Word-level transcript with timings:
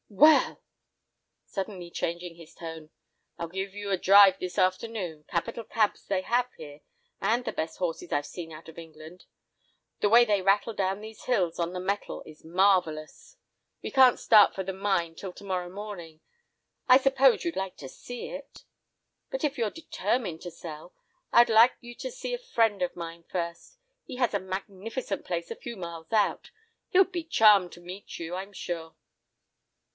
Well!"—suddenly 0.09 1.91
changing 1.91 2.35
his 2.35 2.55
tone—"I'll 2.55 3.47
give 3.47 3.73
you 3.75 3.91
a 3.91 3.97
drive 3.97 4.39
this 4.39 4.57
afternoon, 4.57 5.23
capital 5.27 5.63
cabs 5.63 6.07
they 6.07 6.21
have 6.21 6.51
here, 6.57 6.81
and 7.21 7.45
the 7.45 7.51
best 7.53 7.77
horses 7.77 8.11
I've 8.11 8.25
seen 8.25 8.51
out 8.51 8.67
of 8.67 8.79
England. 8.79 9.25
The 10.01 10.09
way 10.09 10.25
they 10.25 10.41
rattle 10.41 10.73
down 10.73 10.99
these 11.01 11.25
hills 11.25 11.59
on 11.59 11.71
the 11.73 11.79
metal 11.79 12.23
is 12.25 12.43
marvellous! 12.43 13.37
We 13.83 13.91
can't 13.91 14.19
start 14.19 14.55
for 14.55 14.63
the 14.63 14.73
mine 14.73 15.13
till 15.15 15.31
to 15.33 15.43
morrow 15.43 15.69
morning; 15.69 16.21
I 16.89 16.97
suppose 16.97 17.45
you'd 17.45 17.55
like 17.55 17.77
to 17.77 17.87
see 17.87 18.29
it? 18.31 18.63
But 19.29 19.43
if 19.43 19.57
you're 19.57 19.69
determined 19.69 20.41
to 20.41 20.51
sell, 20.51 20.93
I'd 21.31 21.49
like 21.49 21.73
you 21.79 21.93
to 21.95 22.11
see 22.11 22.33
a 22.33 22.39
friend 22.39 22.81
of 22.81 22.95
mine 22.95 23.23
first. 23.29 23.77
He 24.03 24.15
has 24.17 24.33
a 24.33 24.39
magnificent 24.39 25.25
place 25.25 25.51
a 25.51 25.55
few 25.55 25.77
miles 25.77 26.11
out. 26.11 26.49
He'd 26.89 27.11
be 27.11 27.23
charmed 27.23 27.71
to 27.73 27.81
meet 27.81 28.19
you, 28.19 28.33
I'm 28.35 28.51
sure." 28.51 28.95